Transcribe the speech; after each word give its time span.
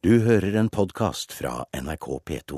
Du 0.00 0.14
hører 0.24 0.54
en 0.56 0.70
podkast 0.72 1.34
fra 1.36 1.66
NRK 1.76 2.06
P2. 2.24 2.56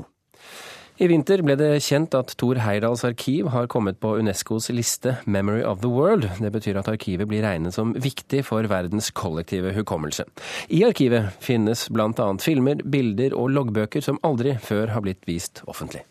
I 1.03 1.09
vinter 1.11 1.41
ble 1.43 1.57
det 1.59 1.81
kjent 1.83 2.13
at 2.15 2.29
Thor 2.39 2.55
Heyerdahls 2.63 3.01
arkiv 3.03 3.49
har 3.51 3.67
kommet 3.67 3.97
på 3.99 4.13
Unescos 4.21 4.69
liste 4.71 5.17
Memory 5.27 5.59
of 5.67 5.81
the 5.81 5.91
World. 5.91 6.29
Det 6.39 6.53
betyr 6.55 6.79
at 6.79 6.87
arkivet 6.87 7.27
blir 7.27 7.43
regnet 7.43 7.75
som 7.75 7.91
viktig 7.99 8.45
for 8.47 8.63
verdens 8.71 9.11
kollektive 9.11 9.73
hukommelse. 9.75 10.23
I 10.71 10.85
arkivet 10.87 11.35
finnes 11.43 11.89
bl.a. 11.91 12.29
filmer, 12.39 12.79
bilder 12.79 13.35
og 13.35 13.51
loggbøker 13.57 14.07
som 14.07 14.21
aldri 14.23 14.55
før 14.63 14.95
har 14.95 15.03
blitt 15.03 15.27
vist 15.27 15.65
offentlig. 15.67 16.05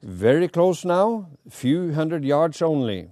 Very 0.00 0.48
close 0.48 0.88
now, 0.88 1.26
few 1.50 1.92
hundred 1.92 2.24
yards 2.24 2.62
only. 2.62 3.10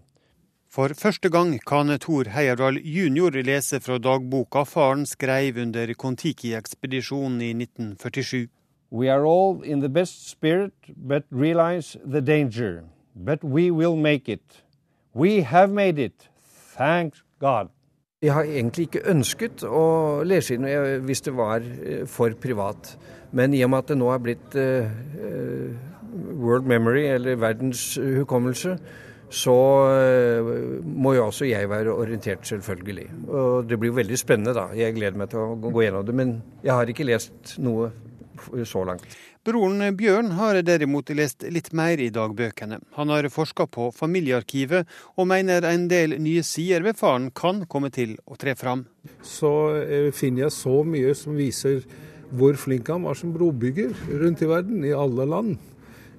For 0.72 0.88
første 0.96 1.28
gang 1.28 1.58
kan 1.68 1.92
Thor 2.00 2.30
Heyerdahl 2.32 2.78
jr. 2.80 3.42
lese 3.44 3.76
fra 3.84 3.98
dagboka 4.00 4.62
faren 4.64 5.02
skrev 5.04 5.58
under 5.60 5.92
Kon-Tiki-ekspedisjonen 5.92 7.42
i 7.44 7.50
1947. 7.52 8.48
We 8.90 9.10
are 9.12 9.26
all 9.28 9.60
in 9.64 9.80
the 9.80 9.90
best 9.90 10.30
spirit, 10.30 10.72
but 10.96 11.28
realize 11.30 11.98
the 12.12 12.20
danger. 12.20 12.84
But 13.14 13.44
we 13.44 13.70
will 13.70 13.96
make 13.96 14.32
it. 14.32 14.64
We 15.14 15.42
have 15.42 15.68
made 15.68 15.98
it. 15.98 16.30
Thank 16.78 17.20
God. 17.38 17.68
Jeg 18.22 18.32
har 18.32 18.42
egentlig 18.42 18.88
ikke 18.88 19.06
ønsket 19.12 19.68
å 19.68 20.22
lese 20.24 20.56
inn 20.56 20.64
hvis 21.04 21.20
det 21.28 21.36
var 21.36 21.60
eh, 21.60 22.06
for 22.08 22.32
privat. 22.40 22.96
Men 23.32 23.52
i 23.52 23.60
og 23.60 23.74
med 23.74 23.84
at 23.84 23.92
det 23.92 24.00
nå 24.00 24.08
er 24.08 24.24
blitt 24.24 24.56
uh, 24.56 24.88
world 26.32 26.64
memory, 26.64 27.10
eller 27.12 27.36
verdens 27.36 27.98
hukommelse, 28.00 28.78
så 29.32 29.56
eh, 29.96 30.52
må 30.84 31.14
jo 31.16 31.26
også 31.30 31.48
jeg 31.48 31.68
være 31.70 31.94
orientert, 31.94 32.44
selvfølgelig. 32.46 33.08
Og 33.32 33.68
det 33.68 33.78
blir 33.80 33.92
jo 33.92 33.98
veldig 34.02 34.18
spennende, 34.20 34.52
da. 34.56 34.68
Jeg 34.76 34.96
gleder 34.98 35.16
meg 35.18 35.32
til 35.32 35.40
å 35.40 35.56
gå 35.56 35.86
gjennom 35.86 36.04
det. 36.08 36.16
Men 36.16 36.34
jeg 36.60 36.76
har 36.76 36.92
ikke 36.92 37.08
lest 37.08 37.54
noe 37.64 37.90
så 38.68 38.82
langt. 38.84 39.06
Broren 39.42 39.82
Bjørn 39.98 40.34
har 40.38 40.60
derimot 40.62 41.10
lest 41.18 41.42
litt 41.50 41.72
mer 41.74 41.98
i 41.98 42.12
dagbøkene. 42.14 42.78
Han 42.98 43.10
har 43.10 43.26
forska 43.32 43.66
på 43.66 43.88
familiearkivet, 43.96 44.86
og 45.16 45.28
mener 45.32 45.66
en 45.66 45.88
del 45.90 46.14
nye 46.22 46.44
sider 46.46 46.84
ved 46.86 47.00
faren 47.00 47.30
kan 47.34 47.64
komme 47.66 47.90
til 47.90 48.14
å 48.22 48.38
tre 48.38 48.54
fram. 48.58 48.84
Så 49.26 49.52
eh, 49.80 50.10
finner 50.14 50.46
jeg 50.46 50.58
så 50.60 50.82
mye 50.86 51.16
som 51.18 51.34
viser 51.38 51.82
hvor 52.32 52.56
flink 52.56 52.88
han 52.88 53.02
var 53.04 53.18
som 53.18 53.34
brobygger 53.34 53.92
rundt 54.22 54.44
i 54.44 54.48
verden, 54.48 54.84
i 54.86 54.94
alle 54.96 55.26
land. 55.28 55.71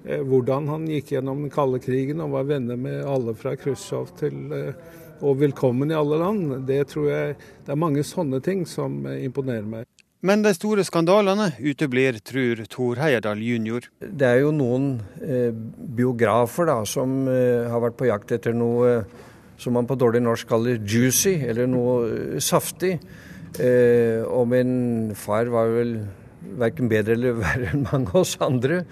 Eh, 0.04 0.20
hvordan 0.20 0.68
han 0.68 0.84
gikk 0.90 1.14
gjennom 1.14 1.46
den 1.46 1.52
kalde 1.52 1.80
krigen 1.80 2.20
og 2.20 2.34
var 2.36 2.48
venner 2.50 2.76
med 2.76 3.00
alle 3.08 3.32
fra 3.38 3.54
Khrusjtsjov 3.56 4.12
til 4.20 4.52
eh, 4.52 4.76
og 5.24 5.38
velkommen 5.40 5.92
i 5.92 5.96
alle 5.96 6.18
land. 6.20 6.66
Det 6.68 6.82
tror 6.92 7.08
jeg 7.08 7.36
Det 7.64 7.72
er 7.72 7.80
mange 7.80 8.04
sånne 8.04 8.40
ting 8.44 8.66
som 8.68 9.06
eh, 9.06 9.24
imponerer 9.24 9.64
meg. 9.64 9.88
Men 10.24 10.40
de 10.40 10.54
store 10.56 10.84
skandalene 10.84 11.50
uteblir, 11.60 12.16
tror 12.24 12.62
Thor 12.72 13.00
Heyerdahl 13.00 13.42
jr. 13.44 13.88
Det 14.00 14.24
er 14.24 14.38
jo 14.40 14.54
noen 14.56 15.02
eh, 15.20 15.52
biografer 15.52 16.68
da, 16.68 16.78
som 16.88 17.26
eh, 17.28 17.68
har 17.68 17.82
vært 17.84 17.98
på 18.00 18.08
jakt 18.08 18.32
etter 18.32 18.56
noe 18.56 19.02
som 19.60 19.76
man 19.76 19.86
på 19.86 19.96
dårlig 20.00 20.22
norsk 20.24 20.48
kaller 20.48 20.80
juicy, 20.80 21.36
eller 21.44 21.68
noe 21.70 22.40
saftig. 22.42 22.96
Eh, 23.60 24.24
og 24.24 24.48
min 24.50 25.12
far 25.16 25.52
var 25.52 25.70
vel 25.76 25.94
verken 26.60 26.88
bedre 26.90 27.16
eller 27.16 27.36
verre 27.38 27.70
enn 27.72 27.84
mange 27.88 28.12
av 28.12 28.22
oss 28.22 28.36
andre. 28.44 28.82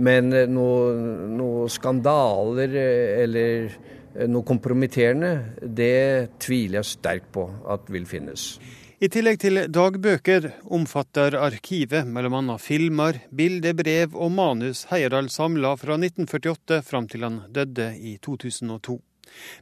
Men 0.00 0.32
eh, 0.32 0.48
noen 0.50 1.36
noe 1.38 1.68
skandaler 1.72 2.76
eh, 2.76 3.22
eller 3.24 3.70
eh, 3.70 4.28
noe 4.30 4.46
kompromitterende, 4.46 5.32
det 5.62 6.40
tviler 6.42 6.80
jeg 6.80 6.92
sterkt 6.94 7.32
på 7.34 7.48
at 7.70 7.90
vil 7.92 8.08
finnes. 8.08 8.54
I 9.00 9.08
tillegg 9.08 9.38
til 9.40 9.62
dagbøker 9.72 10.50
omfatter 10.76 11.38
arkivet 11.40 12.04
bl.a. 12.04 12.56
filmer, 12.60 13.22
bilder, 13.32 13.72
brev 13.78 14.12
og 14.12 14.34
manus 14.36 14.84
Heyerdahl 14.90 15.30
samla 15.32 15.72
fra 15.80 15.96
1948 15.96 16.82
fram 16.84 17.08
til 17.08 17.24
han 17.24 17.40
døde 17.48 17.94
i 17.96 18.18
2002. 18.20 18.98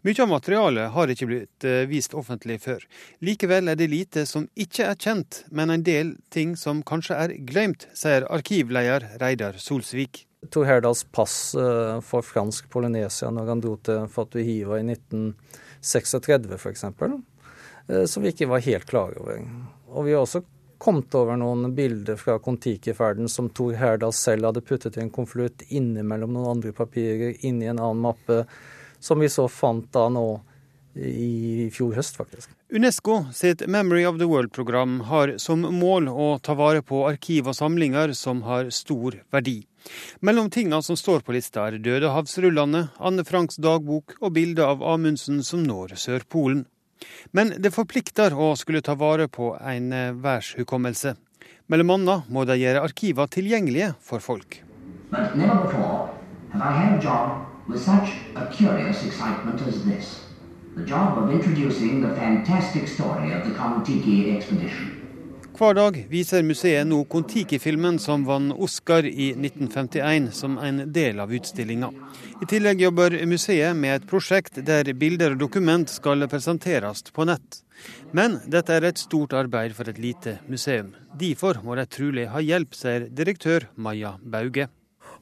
Mye 0.06 0.22
av 0.22 0.30
materialet 0.30 0.92
har 0.94 1.12
ikke 1.12 1.28
blitt 1.30 1.66
eh, 1.66 1.84
vist 1.90 2.14
offentlig 2.16 2.60
før. 2.64 2.84
Likevel 3.24 3.70
er 3.72 3.78
det 3.78 3.90
lite 3.92 4.24
som 4.28 4.48
ikke 4.58 4.90
er 4.90 4.98
kjent, 5.00 5.42
men 5.50 5.72
en 5.74 5.84
del 5.86 6.14
ting 6.34 6.56
som 6.56 6.82
kanskje 6.86 7.18
er 7.18 7.36
glemt, 7.48 7.88
sier 7.96 8.26
arkivleder 8.32 9.06
Reidar 9.22 9.58
Solsvik. 9.62 10.24
Tor 10.50 10.68
Herdals 10.68 11.02
pass 11.04 11.54
eh, 11.58 11.98
for 12.06 12.22
fransk 12.22 12.68
Polynesia 12.70 13.30
når 13.34 13.50
han 13.52 13.64
dro 13.64 13.74
til 13.82 14.06
Fatuhiva 14.12 14.78
i 14.78 14.86
1936 14.86 16.54
f.eks., 16.58 16.84
eh, 16.84 18.04
som 18.06 18.22
vi 18.22 18.32
ikke 18.32 18.50
var 18.52 18.62
helt 18.62 18.86
klare 18.88 19.18
over. 19.18 19.42
Og 19.88 20.06
vi 20.06 20.14
har 20.14 20.22
også 20.22 20.44
kommet 20.78 21.14
over 21.18 21.36
noen 21.36 21.72
bilder 21.74 22.16
fra 22.16 22.38
Kon-Tiki-ferden 22.38 23.28
som 23.28 23.50
Tor 23.50 23.74
Herdal 23.74 24.14
selv 24.14 24.46
hadde 24.46 24.62
puttet 24.62 24.96
i 24.96 25.02
en 25.02 25.10
konvolutt 25.10 25.64
innimellom 25.68 26.36
noen 26.36 26.52
andre 26.54 26.72
papirer 26.76 27.34
inni 27.46 27.66
en 27.66 27.80
annen 27.82 28.04
mappe 28.04 28.44
som 29.00 29.20
vi 29.20 29.28
så 29.30 29.48
fant 29.48 29.86
da 29.94 30.08
nå 30.12 30.28
i 30.98 31.68
fjor 31.72 31.94
høst, 31.98 32.16
faktisk. 32.18 32.50
Unesco 32.74 33.20
sitt 33.32 33.62
Memory 33.66 34.04
of 34.06 34.18
the 34.18 34.26
World-program 34.28 35.00
har 35.08 35.36
som 35.38 35.62
mål 35.62 36.08
å 36.10 36.28
ta 36.42 36.56
vare 36.58 36.82
på 36.82 37.04
arkiv 37.08 37.48
og 37.48 37.56
samlinger 37.56 38.12
som 38.18 38.42
har 38.48 38.72
stor 38.74 39.20
verdi. 39.32 39.62
Mellom 40.20 40.50
tinga 40.50 40.82
som 40.82 40.98
står 40.98 41.22
på 41.24 41.36
lista 41.36 41.68
er 41.68 41.78
Dødehavsrullene, 41.80 42.88
Anne 42.98 43.24
Franks 43.24 43.60
dagbok 43.62 44.18
og 44.20 44.34
bilder 44.36 44.74
av 44.74 44.84
Amundsen 44.84 45.40
som 45.46 45.62
når 45.64 45.96
Sørpolen. 45.96 46.66
Men 47.30 47.54
det 47.62 47.72
forplikter 47.72 48.34
å 48.34 48.52
skulle 48.58 48.82
ta 48.82 48.96
vare 48.98 49.28
på 49.30 49.52
en 49.62 49.92
værshukommelse. 50.18 51.14
Mellom 51.70 51.94
annet 51.94 52.32
må 52.32 52.42
de 52.48 52.58
gjøre 52.58 52.82
arkiver 52.82 53.30
tilgjengelige 53.30 53.92
for 54.02 54.24
folk. 54.24 54.64
But 55.10 55.36
never 55.36 55.62
before 55.62 56.10
have 56.52 56.62
I 56.62 56.72
had 56.72 56.98
a 56.98 57.02
job 57.02 57.47
with 57.68 57.80
such 57.80 58.08
a 58.34 58.46
curious 58.46 59.04
excitement 59.04 59.60
as 59.68 59.84
this. 59.84 60.24
The 60.76 60.84
job 60.84 61.18
of 61.18 61.30
introducing 61.32 62.00
the 62.02 62.14
fantastic 62.14 62.88
story 62.88 63.32
of 63.32 63.46
the 63.48 63.54
Kon-Tiki 63.54 64.36
expedition. 64.36 64.94
Hver 65.58 65.74
dag 65.74 65.96
viser 66.06 66.44
museet 66.46 66.86
nå 66.86 67.00
Kon-Tiki-filmen 67.10 67.96
som 67.98 68.22
vant 68.24 68.52
Oscar 68.54 69.02
i 69.02 69.32
1951 69.32 70.28
som 70.32 70.54
en 70.58 70.84
del 70.92 71.18
av 71.18 71.32
utstillinga. 71.34 71.88
I 72.42 72.46
tillegg 72.46 72.84
jobber 72.84 73.16
museet 73.26 73.74
med 73.76 73.96
et 73.96 74.06
prosjekt 74.06 74.60
der 74.66 74.92
bilder 74.94 75.34
og 75.34 75.40
dokument 75.42 75.90
skal 75.90 76.28
presenteres 76.30 77.02
på 77.10 77.26
nett. 77.26 77.64
Men 78.14 78.38
dette 78.46 78.76
er 78.76 78.86
et 78.86 79.02
stort 79.02 79.34
arbeid 79.34 79.74
for 79.74 79.90
et 79.90 79.98
lite 79.98 80.36
museum. 80.46 80.92
Derfor 81.18 81.58
må 81.64 81.74
de 81.74 81.88
trolig 81.90 82.28
ha 82.30 82.38
hjelp, 82.38 82.78
sier 82.78 83.08
direktør 83.10 83.66
Maja 83.74 84.14
Bauge. 84.22 84.68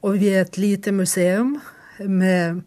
Og 0.05 0.21
vi 0.21 0.29
er 0.35 0.45
et 0.45 0.61
lite 0.61 0.93
museum 0.93 1.57
med, 2.05 2.61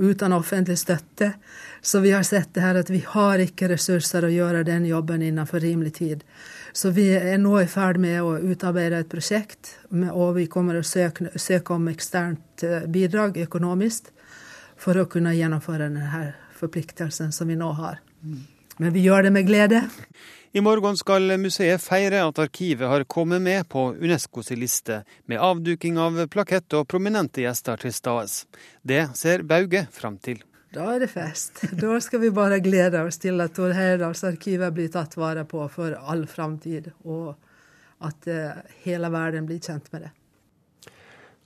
uten 0.00 0.32
offentlig 0.32 0.78
støtte. 0.78 1.32
Så 1.80 2.00
vi 2.00 2.12
har 2.12 2.22
sett 2.22 2.54
det 2.54 2.60
her 2.64 2.78
at 2.80 2.90
vi 2.90 3.02
har 3.06 3.40
ikke 3.40 3.68
ressurser 3.72 4.24
å 4.24 4.32
gjøre 4.32 4.64
den 4.68 4.86
jobben 4.88 5.22
innenfor 5.24 5.60
rimelig 5.60 5.94
tid. 6.00 6.24
Så 6.72 6.92
vi 6.94 7.08
er 7.16 7.38
nå 7.40 7.56
i 7.60 7.68
ferd 7.68 7.98
med 8.00 8.20
å 8.22 8.36
utarbeide 8.38 9.00
et 9.02 9.10
prosjekt, 9.10 9.74
og 9.90 10.36
vi 10.36 10.46
kommer 10.46 10.78
å 10.78 10.86
søke, 10.86 11.32
søke 11.36 11.74
om 11.74 11.88
eksternt 11.90 12.64
eh, 12.64 12.86
bidrag 12.86 13.40
økonomisk 13.42 14.12
for 14.80 15.00
å 15.00 15.08
kunne 15.10 15.34
gjennomføre 15.36 15.88
denne 15.88 16.24
forpliktelsen 16.60 17.32
som 17.32 17.48
vi 17.50 17.58
nå 17.58 17.72
har. 17.80 18.00
Men 18.80 18.94
vi 18.94 19.04
gjør 19.04 19.26
det 19.26 19.34
med 19.34 19.48
glede. 19.48 19.82
I 20.52 20.60
morgen 20.60 20.96
skal 20.98 21.30
museet 21.38 21.78
feire 21.78 22.24
at 22.26 22.38
arkivet 22.42 22.88
har 22.90 23.04
kommet 23.06 23.38
med 23.42 23.68
på 23.70 23.84
Unescos 23.94 24.48
liste, 24.50 25.04
med 25.30 25.38
avduking 25.38 25.98
av 26.02 26.16
plakett 26.26 26.74
og 26.74 26.88
prominente 26.90 27.44
gjester 27.44 27.78
til 27.78 27.94
stades. 27.94 28.48
Det 28.82 29.04
ser 29.14 29.44
Bauge 29.46 29.84
fram 29.94 30.16
til. 30.18 30.40
Da 30.74 30.88
er 30.96 31.04
det 31.04 31.12
fest. 31.12 31.62
Da 31.78 32.00
skal 32.02 32.24
vi 32.24 32.32
bare 32.34 32.58
glede 32.64 32.98
oss 33.06 33.22
til 33.22 33.38
at 33.44 33.54
Tor 33.54 33.76
Heyerdahls-arkivet 33.78 34.74
blir 34.74 34.90
tatt 34.90 35.14
vare 35.14 35.46
på 35.46 35.68
for 35.70 35.94
all 35.94 36.26
framtid, 36.26 36.90
og 37.06 37.36
at 38.02 38.26
uh, 38.26 38.58
hele 38.82 39.12
verden 39.14 39.46
blir 39.46 39.62
kjent 39.62 39.86
med 39.94 40.08
det. 40.08 40.12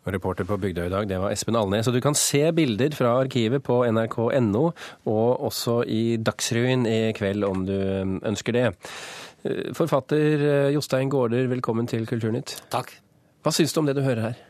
Og 0.04 0.12
reporter 0.12 0.44
på 0.44 0.58
Bygdøy 0.60 0.86
i 0.86 0.92
dag, 0.92 1.06
det 1.08 1.18
var 1.20 1.32
Espen 1.32 1.56
Alnes. 1.56 1.88
Og 1.88 1.94
du 1.96 2.00
kan 2.04 2.16
se 2.18 2.42
bilder 2.52 2.92
fra 2.92 3.14
arkivet 3.22 3.64
på 3.64 3.80
nrk.no, 3.88 4.64
og 5.08 5.44
også 5.48 5.78
i 5.88 6.16
Dagsrevyen 6.20 6.84
i 6.84 6.98
kveld 7.16 7.46
om 7.48 7.64
du 7.64 7.76
ønsker 8.20 8.56
det. 8.56 8.66
Eh, 9.44 9.70
forfatter 9.76 10.48
eh, 10.48 10.72
Jostein 10.76 11.12
Gaarder, 11.12 11.48
velkommen 11.48 11.88
til 11.88 12.04
Kulturnytt. 12.08 12.58
Takk. 12.72 12.92
Hva 13.44 13.52
syns 13.52 13.72
du 13.72 13.80
om 13.80 13.88
det 13.88 13.96
du 13.96 14.04
hører 14.04 14.28
her? 14.28 14.42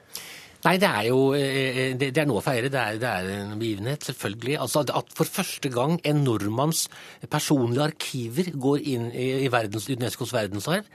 Nei, 0.65 0.79
det 0.81 0.89
er 0.89 1.07
jo 1.11 1.19
eh, 1.37 1.93
det, 2.01 2.11
er 2.17 2.27
noe 2.27 2.41
å 2.41 2.45
feire. 2.45 2.71
Det 2.73 2.81
er, 2.81 2.99
det 2.99 3.11
er 3.11 3.31
en 3.37 3.59
begivenhet, 3.61 4.07
selvfølgelig. 4.11 4.57
Altså 4.65 4.83
At 4.91 5.15
for 5.15 5.29
første 5.29 5.71
gang 5.71 6.01
en 6.03 6.25
nordmanns 6.27 6.87
personlige 7.31 7.91
arkiver 7.93 8.51
går 8.59 8.87
inn 8.95 9.11
i, 9.13 9.29
i 9.45 9.53
verdens, 9.53 9.87
Unescos 9.93 10.35
verdensarv. 10.35 10.89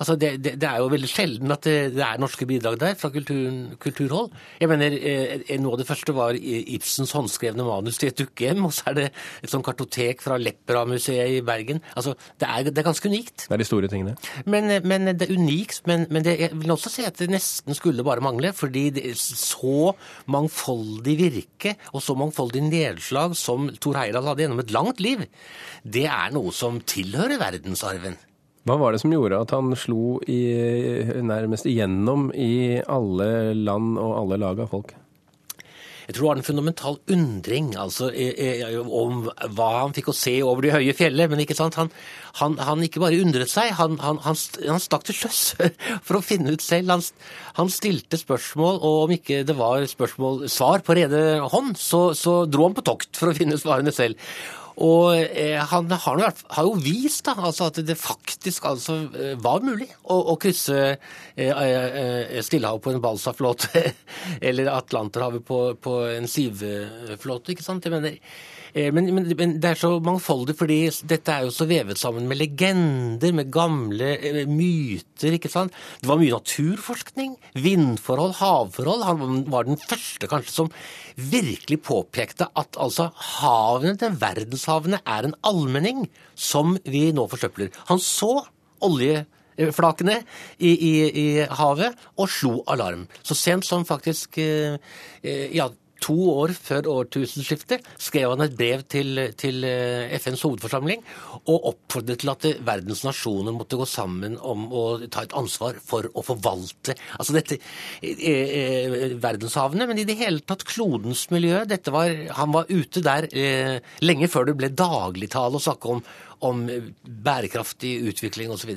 Altså, 0.00 0.16
det, 0.16 0.30
det, 0.40 0.54
det, 0.60 0.68
er 0.68 0.80
jo 0.80 0.88
veldig 0.88 1.08
sjelden 1.10 1.52
at 1.52 1.66
det, 1.66 1.74
det 1.92 2.04
er 2.06 2.20
norske 2.22 2.46
bidrag 2.48 2.78
der 2.80 2.94
fra 2.96 3.10
kulturen, 3.12 3.76
kulturhold. 3.82 4.30
Jeg 4.60 4.70
mener, 4.70 4.96
eh, 4.96 5.58
Noe 5.60 5.76
av 5.76 5.82
det 5.82 5.88
første 5.90 6.14
var 6.16 6.38
Ibsens 6.40 7.12
håndskrevne 7.12 7.66
manus 7.66 7.98
til 8.00 8.08
et 8.08 8.16
dukkehjem, 8.16 8.64
og 8.64 8.72
så 8.72 8.90
er 8.90 8.96
det 8.96 9.06
et 9.44 9.52
sånt 9.52 9.66
kartotek 9.66 10.24
fra 10.24 10.38
Lepra-museet 10.40 11.34
i 11.34 11.42
Bergen. 11.44 11.82
Altså, 11.92 12.14
det 12.40 12.48
er, 12.48 12.70
det 12.70 12.80
er, 12.80 12.86
ganske 12.88 13.12
unikt. 13.12 13.44
Det 13.44 13.56
er 13.58 13.60
de 13.60 13.68
store 13.68 13.90
tingene. 13.92 14.16
Men, 14.48 14.72
men 14.88 15.12
det 15.12 15.28
er 15.28 15.36
unikt, 15.36 15.82
men, 15.90 16.06
men 16.08 16.24
jeg 16.24 16.48
vil 16.54 16.72
også 16.72 16.94
si 16.94 17.04
at 17.04 17.20
det 17.20 17.28
nesten 17.34 17.76
skulle 17.76 18.06
bare 18.06 18.24
mangle. 18.24 18.54
Fordi 18.56 18.86
det 18.96 19.04
er 19.10 19.20
så 19.20 19.92
mangfoldig 20.32 21.18
virke 21.20 21.76
og 21.92 22.00
så 22.04 22.16
mangfoldig 22.16 22.64
nedslag 22.70 23.36
som 23.36 23.68
Thor 23.76 24.00
Heyerdahl 24.00 24.32
hadde 24.32 24.46
gjennom 24.46 24.64
et 24.64 24.74
langt 24.74 25.04
liv, 25.04 25.28
det 25.84 26.08
er 26.08 26.32
noe 26.32 26.56
som 26.56 26.80
tilhører 26.80 27.40
verdensarven. 27.40 28.16
Hva 28.68 28.76
var 28.76 28.92
det 28.92 29.00
som 29.00 29.12
gjorde 29.12 29.40
at 29.40 29.54
han 29.56 29.72
slo 29.78 30.18
i, 30.28 30.40
nærmest 31.24 31.68
igjennom 31.68 32.28
i 32.36 32.80
alle 32.84 33.54
land 33.56 33.96
og 34.00 34.18
alle 34.18 34.40
lag 34.42 34.60
av 34.60 34.74
folk? 34.74 34.92
Jeg 36.10 36.16
tror 36.16 36.24
det 36.24 36.30
var 36.30 36.38
en 36.40 36.46
fundamental 36.48 36.96
undring 37.14 37.66
altså, 37.78 38.08
om 38.90 39.28
hva 39.54 39.68
han 39.76 39.92
fikk 39.94 40.08
å 40.10 40.14
se 40.16 40.32
over 40.42 40.66
de 40.66 40.72
høye 40.74 40.94
fjellet. 40.98 41.30
Men 41.30 41.44
ikke 41.44 41.54
sant? 41.54 41.76
Han, 41.78 41.92
han, 42.40 42.56
han 42.58 42.82
ikke 42.82 42.98
bare 42.98 43.20
undret 43.22 43.52
seg, 43.52 43.70
han, 43.78 43.94
han 44.02 44.34
stakk 44.82 45.06
til 45.06 45.20
sjøs 45.20 45.42
for 46.08 46.18
å 46.18 46.24
finne 46.26 46.56
ut 46.56 46.64
selv. 46.66 46.90
Han, 47.54 47.70
stilte 47.70 48.18
spørsmål, 48.18 48.80
og 48.82 49.04
om 49.04 49.14
ikke 49.14 49.44
det 49.46 49.54
var 49.54 49.86
spørsmål, 49.86 50.48
svar 50.50 50.82
på 50.82 50.98
rede 50.98 51.22
hånd, 51.54 51.78
så, 51.78 52.08
så 52.18 52.40
dro 52.50 52.66
han 52.66 52.74
på 52.74 52.88
tokt 52.90 53.14
for 53.14 53.30
å 53.30 53.36
finne 53.38 53.60
svarene 53.62 53.94
selv. 53.94 54.18
Og 54.80 55.12
eh, 55.12 55.58
han 55.60 55.90
har, 55.92 56.22
har, 56.24 56.64
jo 56.64 56.76
vist 56.80 57.26
da, 57.26 57.34
altså 57.36 57.68
at 57.68 57.80
det 57.84 57.98
faktisk 58.00 58.64
altså, 58.70 58.96
eh, 59.12 59.34
var 59.40 59.60
mulig 59.64 59.90
å, 60.08 60.16
å 60.32 60.38
krysse 60.40 60.78
eh, 60.90 61.50
eh 61.50 62.38
Stillehavet 62.40 62.84
på 62.84 62.94
en 62.94 63.02
balsaflåte 63.04 63.82
eller 64.48 64.72
Atlanterhavet 64.72 65.44
på, 65.44 65.60
på 65.76 65.98
en 66.14 66.28
sivflåte. 66.30 67.52
ikke 67.52 67.66
sant? 67.66 67.84
Jeg 67.84 67.92
mener, 67.92 68.16
men, 68.94 69.10
men, 69.12 69.26
men, 69.34 69.52
det 69.60 69.72
er 69.72 69.80
så 69.80 69.90
mangfoldig, 70.04 70.54
fordi 70.56 70.78
dette 71.10 71.34
er 71.34 71.46
jo 71.46 71.52
så 71.52 71.66
vevet 71.68 71.98
sammen 72.00 72.28
med 72.30 72.38
legender, 72.38 73.34
med 73.36 73.50
gamle 73.52 74.14
myter. 74.48 75.36
ikke 75.36 75.50
sant? 75.52 75.74
Det 76.00 76.08
var 76.08 76.20
mye 76.20 76.38
naturforskning. 76.38 77.34
Vindforhold, 77.58 78.38
havforhold. 78.38 79.04
Han 79.08 79.44
var 79.50 79.68
den 79.68 79.80
første 79.80 80.30
kanskje 80.30 80.54
som 80.54 80.72
virkelig 81.20 81.80
påpekte 81.84 82.48
at 82.56 82.78
altså 82.80 83.10
havene, 83.40 83.96
verdenshavene, 84.70 85.00
er 85.06 85.26
en 85.26 85.36
allmenning 85.42 86.08
som 86.34 86.78
vi 86.84 87.10
nå 87.12 87.26
forsøpler. 87.30 87.70
Han 87.88 88.00
så 88.00 88.46
oljeflakene 88.80 90.20
i, 90.58 90.70
i, 90.70 90.92
i, 91.10 91.26
havet 91.46 91.96
og 92.16 92.30
slo 92.30 92.62
alarm. 92.66 93.06
Så 93.22 93.34
sent 93.34 93.66
som 93.66 93.84
faktisk 93.84 94.38
eh, 94.38 94.78
ja, 95.52 95.68
to 96.02 96.16
år 96.32 96.54
før 96.56 96.88
årtusenskiftet 96.90 97.86
skrev 98.00 98.34
han 98.34 98.44
et 98.44 98.56
brev 98.56 98.84
til, 98.90 99.20
til 99.40 99.64
eh, 99.68 100.14
FNs 100.20 100.44
hovedforsamling 100.46 101.04
og 101.40 101.70
oppfordret 101.72 102.22
til 102.22 102.32
at 102.32 102.46
verdens 102.66 103.04
nasjoner 103.06 103.54
måtte 103.56 103.78
gå 103.80 103.86
sammen 103.88 104.38
om 104.40 104.66
å 104.72 104.84
ta 105.08 105.24
et 105.26 105.36
ansvar 105.36 105.78
for 105.84 106.08
å 106.14 106.24
forvalte 106.26 106.96
altså 107.18 107.36
dette 107.36 107.60
eh, 108.02 108.24
eh, 108.26 109.16
verdenshavene, 109.20 109.88
men 109.90 110.00
i 110.00 110.06
det 110.08 110.18
hele 110.20 110.44
tatt 110.44 110.66
klodens 110.68 111.26
miljø. 111.32 111.62
Var, 111.90 112.16
han 112.36 112.54
var 112.54 112.70
ute 112.70 113.02
der 113.04 113.28
eh, 113.30 113.78
lenge 114.04 114.30
før 114.30 114.50
det 114.50 114.58
ble 114.60 114.72
dagligtale 114.74 115.58
å 115.58 115.64
snakke 115.64 115.96
om 115.96 116.04
om 116.46 116.62
bærekraftig 117.24 117.96
utvikling 118.10 118.52
osv. 118.54 118.72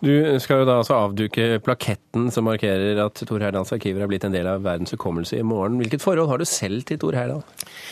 Du 0.00 0.12
skal 0.42 0.62
jo 0.62 0.68
da 0.68 0.78
altså 0.80 0.96
avduke 0.96 1.60
plaketten 1.64 2.30
som 2.34 2.48
markerer 2.48 2.98
at 3.04 3.22
Tor 3.28 3.42
Heyerdahls 3.42 3.72
arkiver 3.76 4.04
er 4.04 4.10
blitt 4.10 4.26
en 4.26 4.34
del 4.34 4.48
av 4.50 4.64
verdens 4.64 4.94
hukommelse 4.96 5.38
i 5.38 5.46
morgen. 5.46 5.78
Hvilket 5.82 6.04
forhold 6.04 6.30
har 6.32 6.40
du 6.40 6.48
selv 6.48 6.86
til 6.88 7.00
Tor 7.00 7.18
Heyerdahl? 7.18 7.44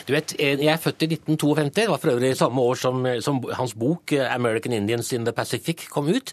Du 0.09 0.15
vet, 0.17 0.35
Jeg 0.39 0.73
er 0.73 0.83
født 0.83 1.03
i 1.03 1.13
1952. 1.15 1.75
Det 1.79 1.89
var 1.89 1.99
for 2.03 2.11
øvrig 2.11 2.37
samme 2.37 2.61
år 2.61 2.75
som, 2.75 3.07
som 3.21 3.43
hans 3.53 3.75
bok 3.75 4.13
'American 4.13 4.73
Indians 4.73 5.13
in 5.13 5.25
the 5.25 5.33
Pacific' 5.33 5.89
kom 5.89 6.09
ut 6.09 6.33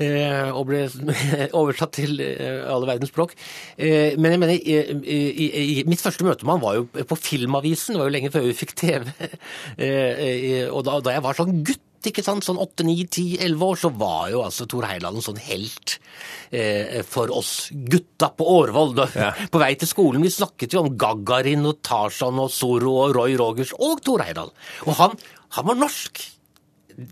eh, 0.00 0.50
og 0.50 0.66
ble 0.70 0.82
oversatt 1.60 1.94
til 1.98 2.20
eh, 2.24 2.62
alle 2.70 2.88
verdens 2.88 3.12
språk. 3.12 3.34
Eh, 3.76 4.18
men 4.18 4.34
jeg 4.34 4.42
mener, 4.42 4.54
i, 4.56 4.78
i, 5.02 5.48
i, 5.80 5.84
mitt 5.88 6.02
første 6.02 6.26
møte 6.26 6.46
med 6.46 6.58
han 6.58 6.64
var 6.64 6.78
jo 6.78 7.06
på 7.08 7.18
Filmavisen, 7.20 7.94
det 7.94 8.02
var 8.02 8.10
jo 8.10 8.16
lenge 8.16 8.32
før 8.34 8.46
vi 8.48 8.58
fikk 8.58 8.76
TV. 8.82 9.08
Og 10.72 10.84
da, 10.86 10.98
da 11.04 11.16
jeg 11.16 11.24
var 11.24 11.38
sånn 11.38 11.62
gutt 11.66 11.81
ikke 12.10 12.24
sant, 12.24 12.46
sånn 12.46 12.60
8-9-10-11 12.62 13.64
år, 13.66 13.80
så 13.80 13.90
var 14.00 14.30
jo 14.32 14.42
altså 14.46 14.66
Tor 14.70 14.86
Heiland 14.88 15.20
en 15.20 15.26
sånn 15.26 15.40
helt 15.42 15.96
eh, 16.50 17.00
for 17.06 17.32
oss 17.34 17.70
gutta 17.72 18.32
på 18.36 18.48
Årvoll. 18.58 18.94
Ja. 19.14 19.32
På 19.52 19.62
vei 19.62 19.72
til 19.78 19.90
skolen. 19.90 20.24
Vi 20.24 20.32
snakket 20.32 20.74
jo 20.74 20.84
om 20.84 20.92
Gagarin 20.98 21.66
og 21.68 21.80
Tarzan 21.86 22.40
og 22.42 22.52
Zorro 22.54 22.98
og 23.06 23.16
Roy 23.16 23.36
Rogers 23.40 23.74
og 23.78 24.02
Tor 24.04 24.24
Heyerdahl. 24.24 24.52
Og 24.86 24.96
han, 25.00 25.18
han 25.56 25.68
var 25.70 25.82
norsk. 25.84 26.24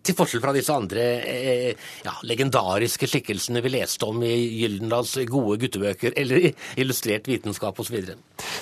Til 0.03 0.17
forskjell 0.17 0.43
fra 0.43 0.55
disse 0.56 0.75
andre 0.75 1.05
eh, 1.27 1.87
ja, 2.05 2.15
legendariske 2.27 3.09
skikkelsene 3.11 3.62
vi 3.65 3.75
leste 3.75 4.09
om 4.09 4.21
i 4.27 4.32
Gyldendals 4.61 5.17
gode 5.31 5.59
guttebøker, 5.62 6.17
eller 6.21 6.50
i 6.50 6.53
illustrert 6.81 7.29
vitenskap 7.31 7.79
osv. 7.81 8.00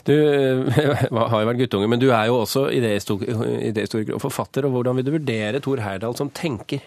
Du 0.07 0.15
eh, 0.15 0.79
har 1.33 1.41
jo 1.41 1.49
vært 1.51 1.65
guttunge, 1.65 1.91
men 1.91 2.03
du 2.03 2.11
er 2.11 2.29
jo 2.31 2.43
også 2.43 2.69
idéhistoriker 2.75 4.15
og 4.17 4.23
forfatter. 4.23 4.69
og 4.69 4.77
Hvordan 4.77 5.01
vil 5.01 5.09
du 5.09 5.17
vurdere 5.19 5.65
Thor 5.65 5.83
Heyerdahl 5.85 6.17
som 6.19 6.31
tenker? 6.35 6.85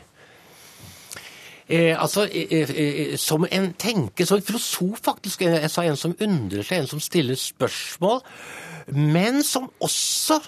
Eh, 1.72 2.02
altså, 2.02 2.28
eh, 2.32 2.70
eh, 2.70 3.18
Som 3.18 3.46
en 3.52 3.74
tenker, 3.74 4.26
som 4.26 4.38
en 4.38 4.44
filosof 4.44 5.00
faktisk. 5.04 5.42
Jeg 5.42 5.70
sa 5.72 5.84
en 5.84 5.96
som 5.96 6.16
undrer 6.20 6.64
seg, 6.64 6.82
en 6.82 6.88
som 6.88 7.00
stiller 7.00 7.36
spørsmål. 7.36 8.20
Men 8.88 9.44
som 9.44 9.70
også, 9.80 10.42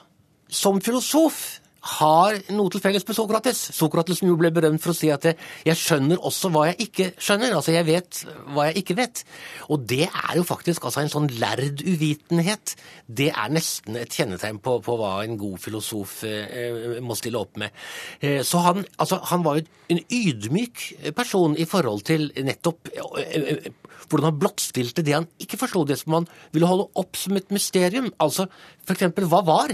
som 0.49 0.81
filosof, 0.81 1.59
har 1.83 2.37
noe 2.55 2.71
til 2.71 2.81
felles 2.83 3.03
med 3.07 3.17
Sokrates. 3.17 3.59
Sokrates 3.75 4.21
som 4.21 4.29
jo 4.29 4.37
ble 4.39 4.53
berømt 4.55 4.81
for 4.83 4.93
å 4.93 4.97
si 4.97 5.09
at 5.11 5.25
jeg 5.27 5.79
skjønner 5.79 6.21
også 6.23 6.51
hva 6.53 6.69
jeg 6.69 6.87
ikke 6.87 7.07
skjønner. 7.17 7.55
Altså 7.57 7.75
jeg 7.75 7.87
vet 7.89 8.21
hva 8.55 8.69
jeg 8.69 8.83
ikke 8.83 8.97
vet. 9.01 9.23
Og 9.67 9.83
det 9.91 10.05
er 10.07 10.37
jo 10.39 10.45
faktisk 10.47 10.87
altså 10.87 11.03
en 11.03 11.11
sånn 11.11 11.29
lærd 11.41 11.83
uvitenhet. 11.83 12.75
Det 13.07 13.29
er 13.33 13.53
nesten 13.53 13.99
et 13.99 14.15
kjennetegn 14.15 14.61
på, 14.63 14.77
på 14.85 14.97
hva 14.99 15.17
en 15.25 15.35
god 15.39 15.59
filosof 15.63 16.21
eh, 16.29 16.99
må 17.03 17.17
stille 17.19 17.41
opp 17.41 17.59
med. 17.59 17.75
Eh, 18.23 18.41
så 18.47 18.63
han, 18.63 18.85
altså, 18.97 19.19
han 19.33 19.43
var 19.43 19.59
jo 19.59 19.67
en 19.93 20.03
ydmyk 20.07 20.85
person 21.17 21.57
i 21.59 21.67
forhold 21.69 22.05
til 22.07 22.29
nettopp 22.43 22.93
eh, 22.95 23.41
eh 23.43 23.71
hvordan 24.09 24.27
han 24.27 24.39
blottstilte 24.39 25.01
det 25.01 25.13
han 25.15 25.25
ikke 25.41 25.57
forsto, 25.61 25.85
det 25.87 25.95
som 25.97 26.17
han 26.17 26.25
ville 26.51 26.67
holde 26.67 26.89
opp 26.99 27.15
som 27.17 27.37
et 27.39 27.49
mysterium. 27.55 28.11
Altså 28.21 28.49
f.eks. 28.83 29.07
hva 29.15 29.39
var 29.47 29.73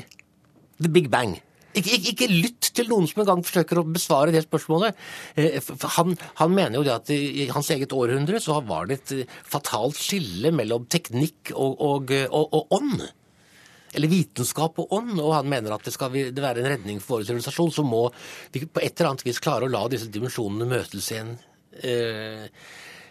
The 0.79 0.91
Big 0.93 1.09
Bang? 1.11 1.39
Ikke, 1.79 1.95
ikke, 1.95 2.13
ikke, 2.13 2.29
lytt 2.45 2.71
til 2.75 2.89
noen 2.91 3.07
som 3.09 3.23
engang 3.23 3.43
forsøker 3.45 3.81
å 3.81 3.85
besvare 3.87 4.33
det 4.35 4.43
spørsmålet. 4.45 4.97
Eh, 5.39 5.71
han, 5.97 6.17
han, 6.41 6.55
mener 6.55 6.79
jo 6.79 6.85
det 6.87 6.95
at 6.95 7.13
i 7.13 7.47
hans 7.53 7.69
eget 7.75 7.93
århundre 7.95 8.41
så 8.43 8.59
var 8.67 8.89
det 8.89 8.99
et 8.99 9.15
eh, 9.19 9.37
fatalt 9.47 9.97
skille 9.99 10.51
mellom 10.55 10.87
teknikk 10.91 11.53
og, 11.55 11.79
og, 11.79 12.13
og, 12.27 12.59
og 12.59 12.77
ånd. 12.79 13.07
Eller 13.95 14.11
vitenskap 14.11 14.77
og 14.81 14.93
ånd. 14.99 15.15
Og 15.17 15.33
han 15.33 15.49
mener 15.49 15.73
at 15.75 15.87
det 15.87 15.95
skal 15.95 16.13
det 16.13 16.43
være 16.43 16.63
en 16.63 16.71
redning 16.75 17.01
for 17.01 17.19
vår 17.19 17.29
sivilisasjon, 17.29 17.73
så 17.73 17.85
må 17.87 18.05
vi 18.53 18.65
på 18.65 18.83
et 18.83 18.93
eller 18.93 19.13
annet 19.13 19.25
vis 19.27 19.41
klare 19.43 19.65
å 19.65 19.73
la 19.73 19.87
disse 19.91 20.11
dimensjonene 20.13 20.69
møtes 20.69 21.09
igjen. 21.13 21.33
Eh, 21.79 22.45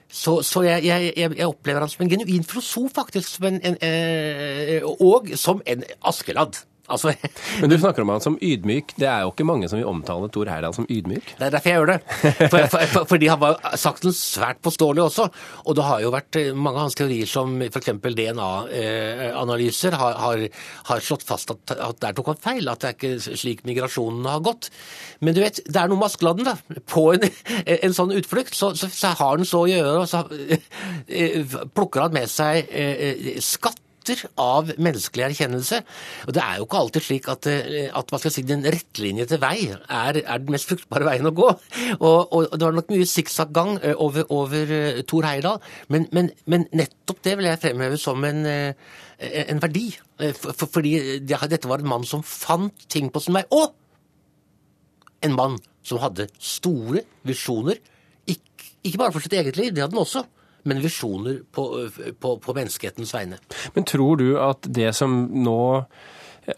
så, 0.08 0.38
så 0.46 0.62
jeg, 0.64 0.86
jeg, 0.88 1.12
jeg, 1.18 1.44
opplever 1.44 1.84
han 1.84 1.90
som 1.92 2.06
en 2.06 2.10
genuin 2.14 2.46
filosof, 2.48 2.94
faktisk. 2.96 3.28
Som 3.36 3.50
en, 3.50 3.60
en, 3.60 4.88
og 5.04 5.34
som 5.36 5.60
en 5.68 5.84
Askeladd. 6.08 6.62
Altså, 6.88 7.12
Men 7.60 7.70
du 7.70 7.76
snakker 7.78 8.02
om 8.02 8.12
han 8.14 8.22
som 8.24 8.38
ydmyk. 8.40 8.94
Det 8.98 9.08
er 9.08 9.24
jo 9.24 9.32
ikke 9.32 9.46
mange 9.48 9.68
som 9.70 9.80
vil 9.80 9.88
omtale 9.88 10.30
Tor 10.32 10.48
Heyerdahl 10.48 10.74
som 10.76 10.86
ydmyk? 10.88 11.34
Det 11.38 11.46
er 11.46 11.54
derfor 11.54 11.70
jeg 11.70 11.80
gjør 11.80 11.90
det. 11.92 11.98
For, 12.38 12.58
for, 12.72 12.84
for, 12.94 13.08
fordi 13.12 13.30
han 13.30 13.40
var 13.42 13.58
sakten 13.80 14.14
svært 14.16 14.62
påståelig 14.64 15.04
også. 15.04 15.28
Og 15.66 15.76
det 15.76 15.86
har 15.86 16.02
jo 16.04 16.12
vært 16.14 16.40
eh, 16.40 16.52
mange 16.56 16.80
av 16.80 16.88
hans 16.88 16.98
teorier 16.98 17.28
som 17.28 17.56
f.eks. 17.68 17.90
DNA-analyser 18.04 19.96
har, 20.00 20.18
har, 20.22 20.44
har, 20.90 21.04
slått 21.04 21.26
fast 21.28 21.52
at, 21.54 21.74
at 21.76 22.00
der 22.04 22.16
tok 22.16 22.32
han 22.32 22.42
feil. 22.48 22.70
At 22.72 22.84
det 22.84 22.92
er 22.92 22.96
ikke 22.98 23.36
slik 23.42 23.64
migrasjonen 23.68 24.28
har 24.28 24.44
gått. 24.46 24.70
Men 25.20 25.36
du 25.36 25.42
vet, 25.44 25.60
det 25.66 25.82
er 25.82 25.90
noe 25.90 26.00
med 26.00 26.08
Askeladden, 26.08 26.48
da. 26.48 26.80
På 26.88 27.10
en, 27.14 27.28
en 27.88 27.96
sånn 27.96 28.14
utflukt 28.16 28.56
så, 28.56 28.72
så, 28.78 28.90
så, 28.92 29.12
har 29.18 29.36
han 29.36 29.48
så 29.48 29.64
å 29.66 29.68
gjøre, 29.70 29.98
og 30.04 30.08
så 30.08 30.24
eh, 31.20 31.58
plukker 31.74 32.06
han 32.06 32.16
med 32.16 32.32
seg 32.32 32.72
eh, 32.72 33.36
skatt 33.44 33.82
av 34.40 34.72
menneskelig 34.76 35.24
erkjennelse. 35.28 35.80
Og 36.26 36.34
Det 36.34 36.42
er 36.42 36.58
jo 36.58 36.66
ikke 36.66 36.80
alltid 36.82 37.06
slik 37.06 37.28
at, 37.28 37.46
eh, 37.46 37.88
at 37.94 38.12
man 38.12 38.22
skal 38.22 38.34
si, 38.34 38.42
den 38.42 38.64
rettlinjete 38.64 39.40
vei 39.42 39.56
er, 39.72 40.20
er, 40.22 40.38
den 40.38 40.54
mest 40.54 40.68
fruktbare 40.70 41.08
veien 41.08 41.28
å 41.28 41.34
gå. 41.34 41.48
Og, 41.98 42.18
og 42.32 42.54
Det 42.54 42.64
var 42.64 42.76
nok 42.76 42.92
mye 42.94 43.08
sikksakk-gang 43.08 43.78
eh, 43.82 43.94
over, 43.96 44.26
over 44.30 44.74
Tor 45.02 45.18
Thor 45.18 45.26
Heyerdahl, 45.26 45.60
men, 45.88 46.06
men, 46.12 46.30
men, 46.46 46.68
nettopp 46.76 47.22
det 47.24 47.36
vil 47.38 47.48
jeg 47.48 47.60
fremheve 47.62 47.98
som 47.98 48.22
en, 48.24 48.44
en 48.46 49.62
verdi. 49.62 49.88
For, 50.18 50.52
for, 50.52 50.70
fordi 50.78 51.18
dette 51.26 51.68
var 51.68 51.82
en 51.82 51.90
mann 51.90 52.06
som 52.06 52.22
fant 52.22 52.86
ting 52.88 53.10
på 53.10 53.22
sin 53.24 53.34
vei. 53.34 53.42
Og 53.50 53.74
en 55.26 55.34
mann 55.34 55.58
som 55.82 56.00
hadde 56.02 56.28
store 56.38 57.02
visjoner. 57.26 57.80
Ikke 58.28 59.00
bare 59.00 59.14
for 59.14 59.24
sitt 59.24 59.34
eget 59.34 59.58
liv, 59.58 59.72
det 59.74 59.82
hadde 59.82 59.96
han 59.96 60.04
også, 60.04 60.22
men 60.68 60.82
visjoner 60.84 61.40
på, 61.54 61.64
på, 62.20 62.36
på 62.44 62.54
menneskehetens 62.56 63.14
vegne. 63.16 63.40
Men 63.74 63.88
tror 63.88 64.20
du 64.20 64.28
at 64.42 64.68
det 64.68 64.92
som 64.98 65.24
nå 65.32 65.58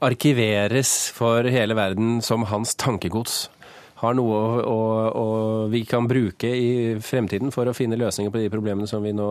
arkiveres 0.03 1.11
for 1.15 1.47
hele 1.51 1.75
verden 1.79 2.21
som 2.23 2.47
hans 2.51 2.77
tankegods, 2.79 3.49
har 4.01 4.15
noe 4.17 4.37
å, 4.41 4.45
å, 4.65 4.77
å, 5.21 5.25
vi 5.69 5.83
kan 5.89 6.07
bruke 6.09 6.49
i 6.49 6.71
fremtiden 7.05 7.53
for 7.53 7.69
å 7.69 7.75
finne 7.77 7.99
løsninger 8.01 8.33
på 8.33 8.41
de 8.41 8.53
problemene 8.53 8.89
som 8.89 9.05
vi 9.05 9.13
nå 9.13 9.27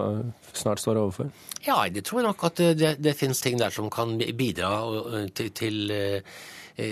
snart 0.54 0.82
står 0.82 1.00
overfor? 1.02 1.32
Ja, 1.66 1.80
jeg 1.90 2.04
tror 2.06 2.28
nok 2.28 2.46
at 2.52 2.62
det, 2.78 2.94
det 3.02 3.16
finnes 3.18 3.42
ting 3.42 3.58
der 3.58 3.74
som 3.74 3.90
kan 3.94 4.14
bidra 4.20 4.70
til, 5.34 5.50
til 5.58 5.80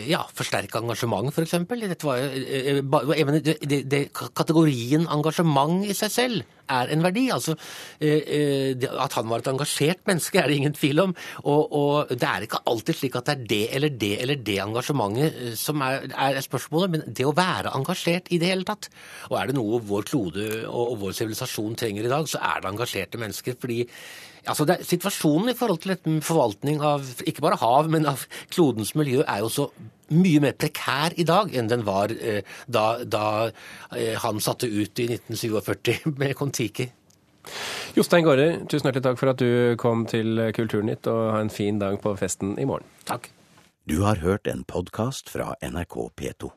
ja, 0.10 0.22
forsterke 0.36 0.82
engasjement, 0.82 1.32
f.eks. 1.32 1.56
For 2.01 2.12
var 2.12 3.34
det, 3.46 3.82
det, 3.88 4.03
Kategorien 4.13 5.08
engasjement 5.13 5.86
i 5.88 5.96
seg 5.98 6.13
selv 6.13 6.46
er 6.67 6.91
en 6.91 7.03
verdi. 7.06 7.27
Altså, 7.32 7.56
At 7.98 9.15
han 9.15 9.29
var 9.32 9.44
et 9.44 9.50
engasjert 9.51 10.03
menneske, 10.10 10.39
er 10.41 10.51
det 10.51 10.60
ingen 10.60 10.75
tvil 10.75 11.03
om. 11.06 11.15
Og, 11.46 11.74
og, 11.79 12.12
det 12.12 12.27
er 12.27 12.48
ikke 12.48 12.63
alltid 12.67 13.00
slik 13.00 13.17
at 13.20 13.32
det 13.32 13.38
er 13.38 13.48
det 13.48 13.63
eller 13.79 13.98
det 14.03 14.13
eller 14.22 14.44
det 14.50 14.60
engasjementet 14.63 15.58
som 15.60 15.82
er, 15.86 16.08
er 16.12 16.41
spørsmålet, 16.44 16.94
men 16.94 17.08
det 17.08 17.27
å 17.27 17.36
være 17.38 17.75
engasjert 17.77 18.32
i 18.32 18.41
det 18.41 18.51
hele 18.51 18.67
tatt. 18.67 18.89
Og 19.32 19.39
er 19.39 19.50
det 19.50 19.58
noe 19.60 19.82
vår 19.88 20.08
klode 20.12 20.48
og, 20.67 20.84
og 20.94 21.03
vår 21.06 21.20
sivilisasjon 21.22 21.77
trenger 21.79 22.08
i 22.08 22.12
dag, 22.12 22.27
så 22.29 22.41
er 22.44 22.63
det 22.63 22.74
engasjerte 22.74 23.22
mennesker. 23.22 23.56
fordi 23.62 23.86
Altså 24.48 24.66
det, 24.68 24.80
Situasjonen 24.88 25.51
i 25.51 25.58
forhold 25.58 25.84
til 25.84 26.20
forvaltning 26.25 26.82
av 26.86 27.06
ikke 27.27 27.44
bare 27.46 27.60
hav, 27.62 27.89
men 27.92 28.08
av 28.10 28.25
klodens 28.54 28.94
miljø 28.98 29.24
er 29.25 29.44
jo 29.44 29.51
så 29.51 29.68
mye 30.16 30.44
mer 30.44 30.56
prekær 30.56 31.16
i 31.20 31.25
dag 31.27 31.51
enn 31.51 31.68
den 31.68 31.84
var 31.88 32.13
eh, 32.16 32.46
da, 32.72 33.04
da 33.04 33.25
eh, 33.92 34.16
han 34.24 34.39
satte 34.44 34.70
ut 34.70 35.01
i 35.04 35.10
1947 35.18 36.08
med 36.22 36.36
Kon-Tiki. 36.39 36.88
Jostein 37.96 38.25
Gaarder, 38.27 38.62
tusen 38.68 38.89
hjertelig 38.89 39.06
takk 39.06 39.20
for 39.20 39.32
at 39.32 39.42
du 39.42 39.75
kom 39.80 40.04
til 40.10 40.50
Kulturnytt, 40.56 41.08
og 41.08 41.32
ha 41.36 41.42
en 41.44 41.51
fin 41.54 41.80
dag 41.80 41.96
på 42.04 42.12
festen 42.20 42.58
i 42.60 42.68
morgen. 42.68 42.88
Takk. 43.08 43.32
Du 43.88 44.01
har 44.04 44.20
hørt 44.20 44.51
en 44.51 44.66
podkast 44.68 45.32
fra 45.32 45.54
NRK 45.63 46.10
P2. 46.20 46.51